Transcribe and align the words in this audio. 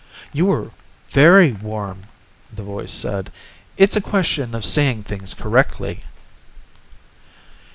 "You 0.33 0.47
were 0.47 0.71
very 1.09 1.51
warm," 1.51 2.07
the 2.51 2.63
voice 2.63 2.91
said. 2.91 3.31
"It's 3.77 3.95
a 3.95 4.01
question 4.01 4.55
of 4.55 4.65
seeing 4.65 5.03
things 5.03 5.35
correctly." 5.35 5.99